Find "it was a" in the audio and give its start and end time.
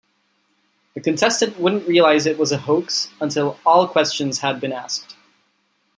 2.25-2.57